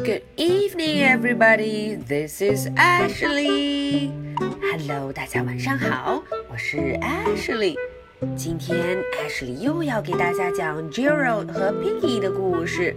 [0.00, 1.96] Good evening, everybody.
[1.96, 4.10] This is Ashley.
[4.62, 7.76] Hello，大家晚上好，我是 Ashley。
[8.34, 12.94] 今天 Ashley 又要给大家讲 Gerald 和 Piggy 的故事。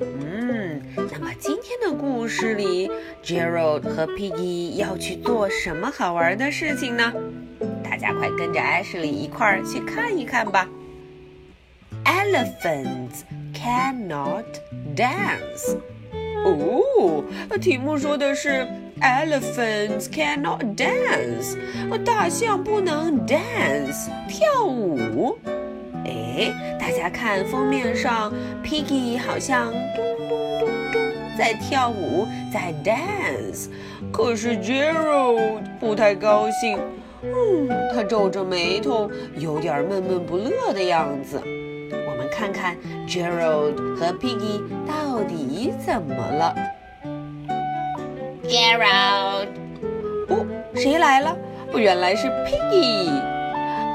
[0.00, 2.90] 嗯，那么今天的故事里，
[3.22, 7.12] Gerald 和 Piggy 要去做什么好玩的事情呢？
[7.84, 10.66] 大家快跟着 Ashley 一块儿去看一看吧。
[12.04, 14.44] Elephants cannot
[14.96, 15.76] dance.
[16.45, 17.23] 哦，
[17.59, 18.67] 题目说的是
[19.01, 21.57] Elephants cannot dance，
[22.05, 25.37] 大象不能 dance 跳舞。
[26.05, 28.31] 哎，大家看封面上
[28.63, 31.01] ，Piggy 好像咚咚咚咚
[31.37, 33.67] 在跳舞，在 dance，
[34.11, 36.79] 可是 Gerald 不太高兴，
[37.23, 41.41] 嗯，他皱着眉头，有点闷闷不乐的样子。
[42.31, 42.75] 看看
[43.07, 46.55] Gerald 和 Piggy 到底怎么了
[48.43, 49.47] ？Gerald，
[50.29, 51.35] 哦，谁来了？
[51.73, 53.09] 原来是 Piggy。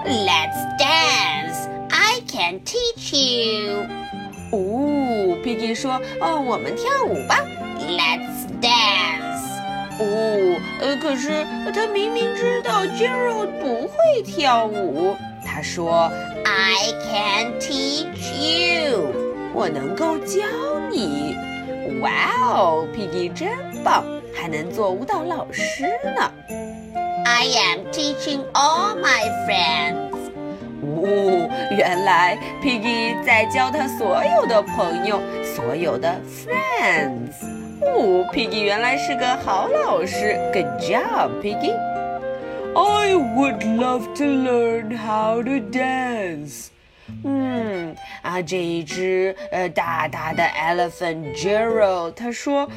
[0.04, 1.68] Let's dance.
[1.90, 3.86] I can teach you.
[4.50, 7.38] 哦，Piggy 说：“哦，我们跳舞吧。
[7.80, 9.42] ”Let's dance.
[9.98, 15.16] 哦，呃，可是他明明知道 Gerald 不会跳舞。
[15.44, 16.10] 他说
[16.44, 18.11] ：“I can teach
[18.42, 19.14] you，
[19.54, 20.42] 我能够教
[20.90, 21.36] 你。”
[22.02, 23.48] 哇哦，Piggy 真
[23.84, 24.04] 棒，
[24.34, 25.84] 还能做舞蹈老师
[26.16, 26.32] 呢。
[27.24, 30.10] I am teaching all my friends。
[30.82, 37.46] 哦，原来 Piggy 在教他所有的朋友，所有的 friends。
[37.80, 40.36] 哦，Piggy 原来是个好老师。
[40.52, 41.72] Good job，Piggy。
[42.74, 46.68] I would love to learn how to dance.
[47.24, 52.68] 嗯啊，这一只呃大大的 elephant Gerald，他说，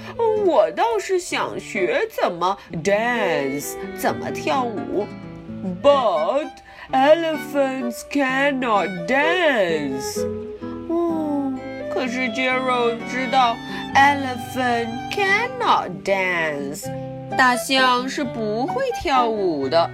[0.46, 5.08] 我倒是想学怎么 dance，怎么跳舞。
[5.82, 6.50] But
[6.92, 10.24] elephants cannot dance.
[10.90, 11.54] 哦，
[11.94, 13.56] 可是 Gerald 知道
[13.96, 16.86] elephant cannot dance。
[17.38, 19.90] 大象是不会跳舞的。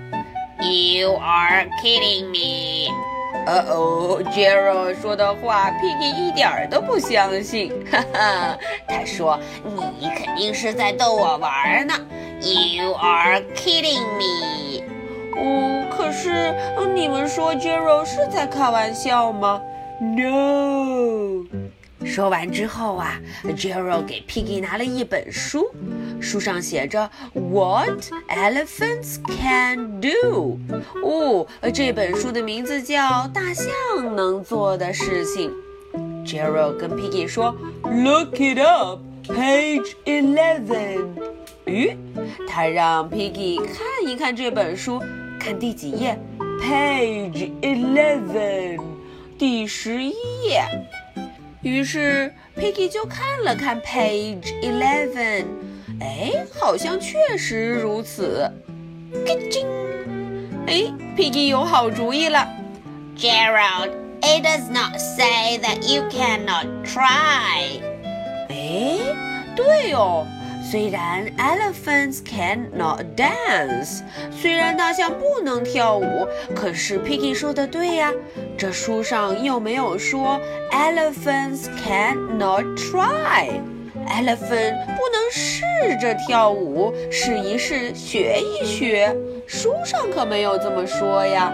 [0.59, 2.91] You are kidding me！
[3.45, 7.71] 呃哦，Gerald 说的话，Piggy 一点儿都不相信。
[7.89, 9.39] 哈哈，他说
[9.99, 11.93] ：“你肯定是在逗我玩呢。
[12.41, 14.83] ”You are kidding me！
[15.37, 16.53] 哦，可是
[16.93, 19.61] 你们说 Gerald 是在开玩笑吗
[19.99, 21.45] ？No！
[22.05, 25.71] 说完之后啊，Gerald 给 Piggy 拿了一本书。
[26.20, 30.58] 书上写着 "What elephants can do"。
[31.04, 33.02] 哦，这本书的名字叫《
[33.32, 33.68] 大象
[34.14, 35.52] 能做的事情》。
[36.26, 41.06] Gerald 跟 Piggy 说："Look it up, page eleven."
[41.66, 41.96] 咦，
[42.48, 45.02] 他让 Piggy 看一看这本书，
[45.38, 46.18] 看第几页？
[46.62, 48.80] Page eleven，
[49.38, 50.64] 第十一页。
[51.62, 55.44] 于是 Piggy 就看了看 Page eleven。
[56.00, 58.50] 哎，好像确实如此。
[59.12, 59.64] 咯吱！
[60.66, 62.46] 哎，Piggy 有好主意了。
[63.16, 67.80] Gerald，it does not say that you cannot try。
[68.48, 68.98] 哎，
[69.54, 70.26] 对哦，
[70.70, 78.12] 虽然 elephants cannot dance，虽然大象不能跳舞，可是 Piggy 说的对呀。
[78.58, 80.40] 这书上又没有说
[80.72, 83.60] elephants cannot try。
[84.07, 89.15] Elephant 不能试着跳舞，试一试，学一学。
[89.47, 91.51] 书上可没有这么说呀。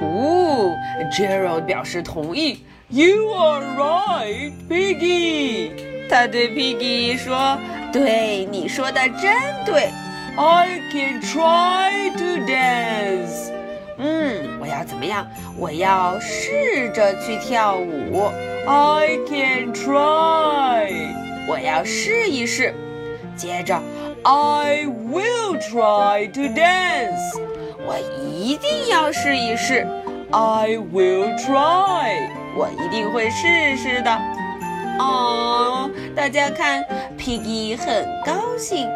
[0.00, 0.74] 哦
[1.12, 2.64] ，Gerald 表示同意。
[2.88, 5.70] You are right, Piggy。
[6.08, 7.58] 他对 Piggy 说
[7.92, 9.32] ：“对，你说的真
[9.66, 9.90] 对。
[10.36, 13.50] I can try to dance。
[13.98, 15.28] 嗯，我要怎么样？
[15.58, 18.30] 我要试着去跳舞。
[18.66, 22.74] I can try。”我要试一试。
[23.34, 23.80] 接着
[24.22, 27.40] ，I will try to dance。
[27.86, 29.86] 我一定要试一试。
[30.30, 32.28] I will try。
[32.54, 34.10] 我一定会试试的。
[34.98, 36.84] 哦，大家看
[37.16, 38.88] ，Piggy 很高兴，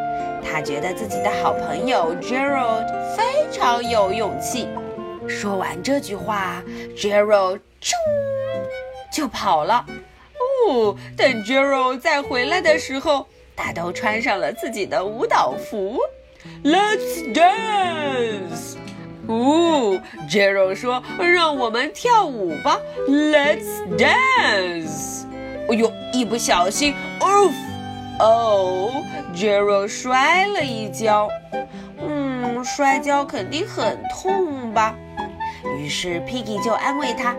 [0.45, 4.69] 他觉得自己的好朋友 Gerald 非常有勇气。
[5.29, 6.63] 说完这句话
[6.97, 7.99] ，Gerald 冲
[9.13, 9.87] 就跑了。
[11.17, 13.27] 等 Gerald 再回来的时候，
[13.57, 15.99] 他都穿上了自己的舞蹈服。
[16.65, 18.77] Let's dance！
[19.29, 22.79] 哦，Gerald 说：“让我们跳舞吧。
[23.09, 25.25] ”Let's dance！
[25.69, 27.51] 哎呦，一不小心，哦，
[28.19, 28.93] 哦
[29.35, 31.29] ，Gerald 摔了一跤。
[32.01, 34.97] 嗯，摔跤肯定很痛吧？
[35.79, 37.37] 于是 Piggy 就安慰他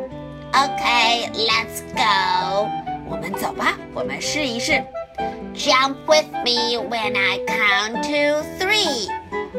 [0.54, 2.83] ：“OK, let's go。
[3.14, 4.84] 我们走吧，我们试一试。
[5.54, 9.08] Jump with me when I count to three。”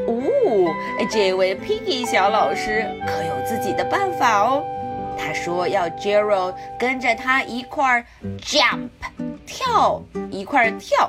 [0.08, 0.74] 哦，
[1.08, 4.64] 这位 Piggy 小老师可有自己的办法哦。
[5.16, 8.04] 他说要 Gerald 跟着他一块儿
[8.42, 8.88] jump
[9.46, 10.02] 跳，
[10.32, 11.08] 一块儿跳。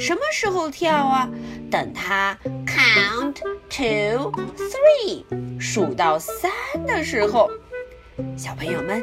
[0.00, 1.28] 什么时候跳啊？
[1.70, 3.34] 等他 count
[3.68, 6.50] to three 数到三
[6.86, 7.50] 的时候。
[8.36, 9.02] 小朋友们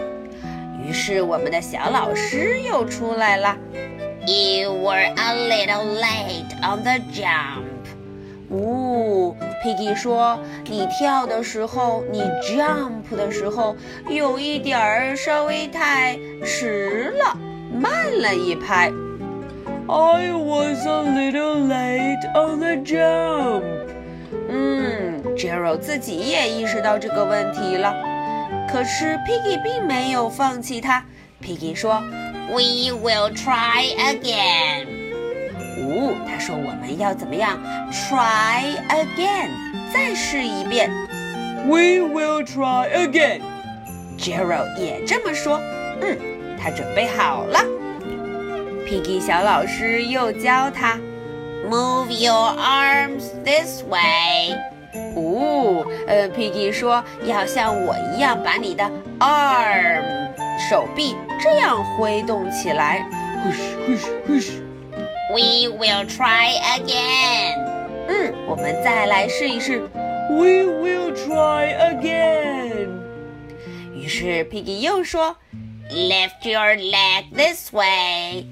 [0.83, 3.57] 于是我们的小老师又出来了
[4.27, 7.65] ，You were a little late on the jump。
[8.49, 9.33] 哦
[9.63, 10.37] ，Piggy 说
[10.69, 13.75] ：“你跳的时候，你 jump 的时候，
[14.09, 17.37] 有一点儿稍微太迟了，
[17.73, 18.91] 慢了一拍。”
[19.87, 23.63] I was a little late on the jump。
[24.49, 27.93] 嗯，Gerald 自己也意识到这个问题了，
[28.71, 31.03] 可是 Piggy 并没有放弃他。
[31.41, 32.01] Piggy 说
[32.49, 34.85] ：“We will try again。”
[35.83, 37.59] 哦，他说我们要怎么样
[37.91, 39.49] ？Try again，
[39.93, 40.89] 再试一遍。
[41.67, 43.41] We will try again。
[44.17, 45.59] Gerald 也这么说。
[46.01, 46.17] 嗯，
[46.57, 47.59] 他准备好了。
[48.87, 50.97] Piggy 小老师又教他
[51.69, 54.55] ：Move your arms this way。
[55.33, 58.83] 哦，呃，Piggy 说要像我一样把你的
[59.19, 60.03] arm
[60.69, 63.05] 手臂这样挥动起来。
[63.43, 64.51] Hush hush hush。
[65.33, 67.55] We will try again。
[68.07, 69.79] 嗯，我们再来试一试。
[70.29, 72.89] We will try again。
[73.93, 75.35] 于是 Piggy 又说
[75.89, 78.45] ：“Lift your leg this way。”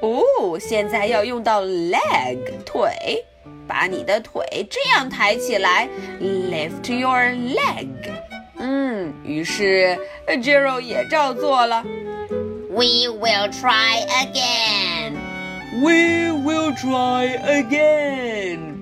[0.00, 3.24] 哦，现在要用到 leg 腿，
[3.66, 5.88] 把你的腿这样抬起来。
[6.20, 7.88] Lift your leg。
[8.58, 11.82] 嗯，于是 Gerald 也照做了。
[12.70, 15.14] We will try again。
[15.80, 18.74] We will try again。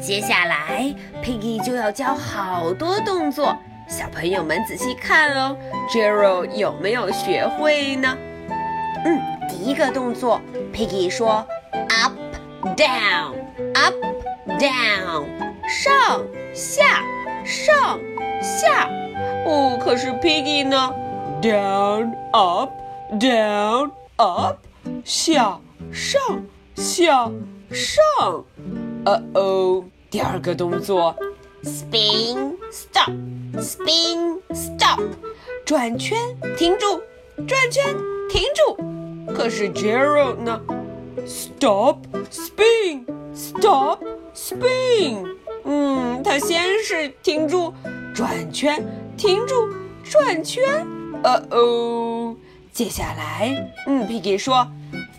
[0.00, 3.56] 接下来，Piggy 就要教好多动作，
[3.88, 5.56] 小朋友们仔细看哦
[5.92, 8.16] ，Gerald 有没有学会呢？
[9.04, 10.40] 嗯，第一个动作
[10.74, 12.12] ，Piggy 说，up
[12.76, 13.94] down，up
[14.59, 15.25] down，
[15.67, 17.03] 上下
[17.43, 17.99] 上
[18.41, 18.89] 下。
[19.45, 20.93] 哦，可是 Piggy 呢？
[21.41, 22.71] down up
[23.19, 24.57] down up，
[25.03, 25.59] 下。
[25.91, 26.21] 上
[26.75, 27.31] 下
[27.71, 28.43] 上，
[29.05, 31.15] 呃哦，第二个动作，
[31.63, 33.11] spin stop
[33.59, 34.99] spin stop，
[35.63, 36.17] 转圈
[36.57, 37.01] 停住，
[37.47, 37.83] 转圈
[38.29, 39.33] 停住。
[39.33, 40.59] 可是 Gerald 呢？
[41.25, 41.97] stop
[42.29, 43.99] spin stop
[44.34, 45.26] spin，
[45.64, 47.72] 嗯，他先是停住，
[48.14, 48.84] 转圈
[49.16, 49.54] 停住，
[50.04, 50.86] 转圈，
[51.22, 52.36] 呃哦，
[52.72, 54.66] 接下来，嗯，Piggy 说。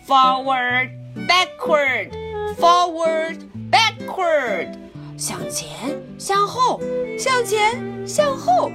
[0.06, 0.90] Forward,
[1.28, 2.10] backward,
[2.58, 3.38] forward,
[3.70, 4.74] backward，
[5.16, 5.70] 向前，
[6.18, 6.80] 向后，
[7.16, 8.70] 向前，向后。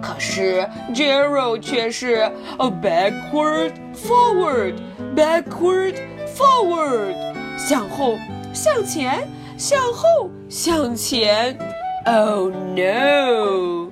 [0.00, 2.22] 可是 Gerald 却是
[2.58, 4.74] a backward, forward,
[5.14, 5.94] backward,
[6.34, 7.14] forward，
[7.58, 8.16] 向后，
[8.54, 9.28] 向前，
[9.62, 11.56] 向后，向前。
[12.04, 13.88] Oh no！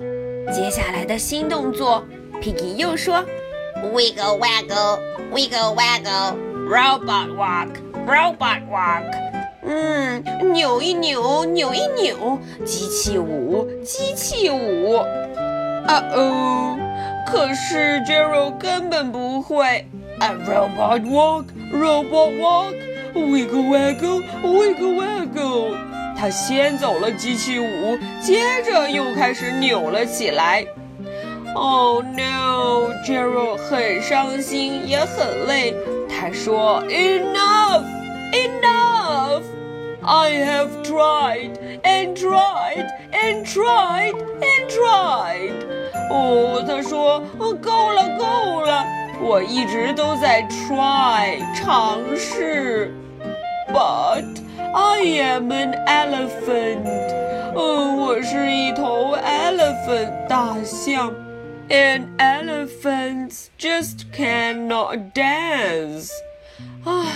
[0.51, 2.03] 接下来的新动作
[2.41, 3.23] ，Piggy 又说
[3.93, 4.99] ，Wiggle, waggle,
[5.31, 6.35] wiggle, waggle。
[6.67, 7.69] Robot walk,
[8.05, 9.03] robot walk。
[9.63, 14.95] 嗯，扭一扭，扭一扭，机器舞，机器舞。
[15.87, 16.77] 啊哦，
[17.25, 19.87] 可是 Gerald 根本不会。
[20.19, 22.75] A robot walk, robot walk,
[23.13, 25.75] wiggle waggle, wiggle waggle。
[26.17, 30.65] 他先走了机器舞，接着又开始扭了起来。
[31.55, 35.73] Oh no, Gerald 很伤心，也很累。
[36.07, 37.83] 他说：“Enough,
[38.31, 39.43] enough!
[40.03, 45.53] I have tried and tried and tried and tried.”
[46.09, 48.85] 哦，他说：“哦够了，够了！
[49.19, 52.93] 我一直都在 try 尝试。”
[53.70, 54.24] but
[54.74, 56.86] I am an elephant.
[57.54, 61.12] 嗯，我是一头 elephant 大象，
[61.68, 66.10] and elephants just cannot dance.
[66.84, 67.06] 啊，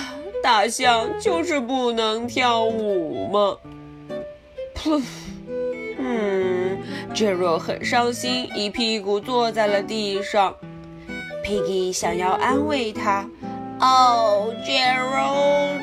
[0.43, 3.59] 大象就是不能跳舞嘛。
[4.75, 5.03] 噗，
[5.99, 6.79] 嗯，
[7.15, 10.55] Jero 很伤心，一屁股坐在了地上。
[11.45, 13.29] Piggy 想要安慰他。
[13.81, 15.81] Oh, Gerald.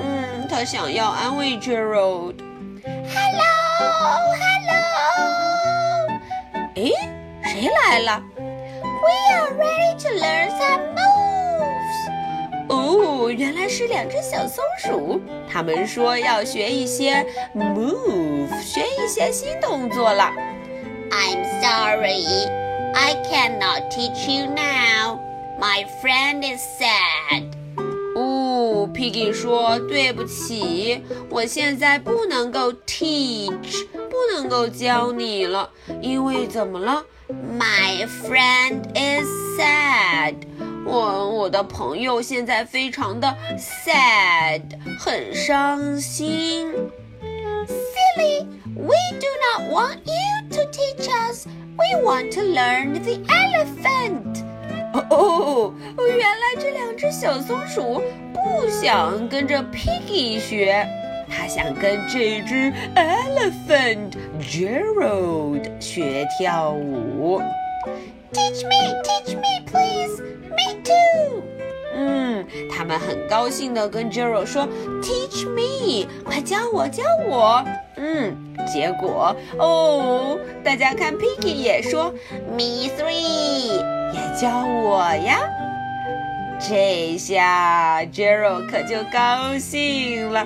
[0.00, 2.34] 嗯，他想要安慰 Gerald。
[2.84, 3.44] Hello,
[4.38, 4.78] hello.
[6.74, 6.92] 诶，
[7.42, 8.22] 谁来了？
[8.82, 11.98] We are ready to learn some moves.
[12.68, 15.20] 哦，原来是两只小松鼠。
[15.50, 17.24] 他们说要学一些
[17.54, 20.30] move，学一些新动作了。
[21.10, 22.24] I'm sorry.
[22.94, 25.18] I cannot teach you now.
[25.58, 27.51] My friend is sad.
[29.03, 35.69] 哦，Piggy 说对不起，我现在不能够 teach，不能够教你了，
[36.01, 39.27] 因为怎么了？My friend is
[39.59, 40.35] sad.
[40.85, 44.61] 我我的朋友现在非常的 sad，
[44.99, 46.69] 很伤心。
[47.65, 48.45] Silly,
[48.75, 51.45] we do not want you to teach us.
[51.75, 54.32] We want to learn the elephant.
[54.93, 55.73] 哦哦，
[56.07, 58.01] 原来这两只小松鼠
[58.33, 60.87] 不想跟着 Piggy 学，
[61.29, 67.41] 它想跟这只 Elephant Gerald 学跳舞。
[68.31, 70.21] Teach me, teach me, please.
[70.49, 71.41] Me too.
[71.95, 74.67] 嗯，他们很高兴地跟 Gerald 说
[75.01, 77.63] ：“Teach me，快教我，教我。”
[78.05, 78.35] 嗯，
[78.67, 82.13] 结果哦，大家看 Piggy 也说
[82.51, 83.79] Me three.
[84.11, 85.39] 也教我呀。
[86.59, 90.45] 这下 Gerald 可就高兴了。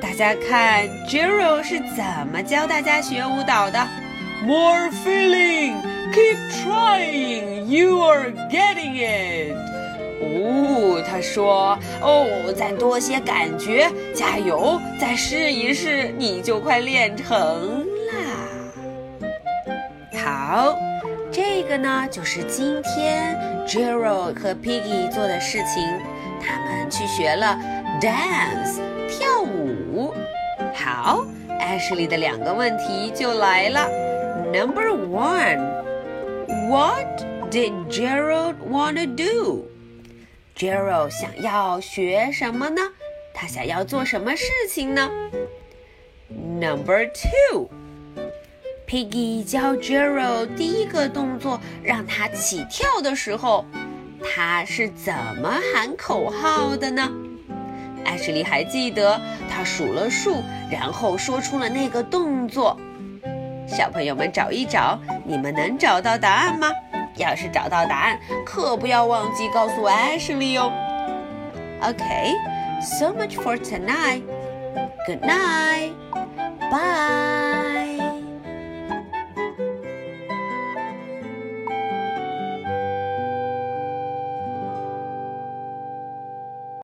[0.00, 3.84] 大家看 Gerald 是怎么教大家学舞蹈的
[4.44, 5.74] ？More feeling,
[6.12, 9.56] keep trying, you are getting it.
[10.20, 18.16] 哦，他说：“哦，再多些感觉，加油，再试一试，你就快练成啦。”
[20.24, 20.74] 好，
[21.30, 23.36] 这个呢就是今天
[23.68, 25.86] Gerald 和 Piggy 做的事情，
[26.40, 27.58] 他们去学了
[28.00, 30.14] dance 跳舞。
[30.72, 31.26] 好
[31.60, 33.86] ，Ashley 的两个问题就来了。
[34.50, 37.04] Number one，What
[37.50, 39.66] did Gerald wanna do？
[40.56, 42.82] Jero 想要学什么呢？
[43.34, 45.10] 他想要做什么事情呢
[46.28, 47.10] ？Number
[48.86, 53.64] two，Piggy 教 Gerald 第一个动作，让他起跳的时候，
[54.22, 57.10] 他是怎么喊口号的呢？
[58.04, 62.78] 艾什莉还记得，他数了数，然后说出了那个动作。
[63.66, 66.70] 小朋友们找一找，你们能找到答案吗？
[67.16, 70.72] 要是找到答案，可不要忘记告诉艾什莉哦。
[71.82, 72.34] Okay,
[72.80, 74.22] so much for tonight.
[75.06, 75.92] Good night.
[76.70, 77.51] Bye.